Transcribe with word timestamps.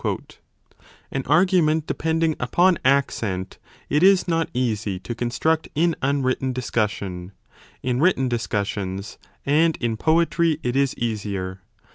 4 0.01 0.17
An 1.11 1.21
argument 1.27 1.85
depending 1.85 2.35
upon 2.39 2.79
accent 2.83 3.59
it 3.87 4.01
is 4.01 4.27
not 4.27 4.49
easy 4.51 4.97
to 4.97 5.13
construct 5.13 5.67
in 5.75 5.95
unwritten 6.01 6.53
discussion; 6.53 7.33
in 7.83 7.99
written 7.99 8.27
discussions 8.27 9.19
and 9.45 9.75
i66 9.75 9.79
b 9.79 9.85
in 9.85 9.97
poetry 9.97 10.59
it 10.63 10.75
is 10.75 10.97
easier. 10.97 11.61